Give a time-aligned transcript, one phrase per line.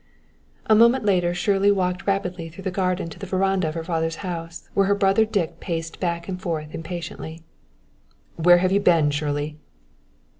[0.65, 4.25] A moment later Shirley walked rapidly through the garden to the veranda of her father's
[4.25, 7.43] house, where her brother Dick paced back and forth impatiently.
[8.35, 9.59] "Where have you been, Shirley?"